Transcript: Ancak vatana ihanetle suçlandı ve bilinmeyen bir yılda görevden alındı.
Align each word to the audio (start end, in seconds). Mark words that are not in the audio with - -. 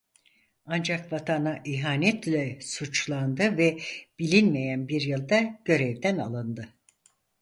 Ancak 0.65 1.11
vatana 1.13 1.61
ihanetle 1.65 2.57
suçlandı 2.61 3.57
ve 3.57 3.77
bilinmeyen 4.19 4.87
bir 4.87 5.01
yılda 5.01 5.59
görevden 5.65 6.17
alındı. 6.17 6.73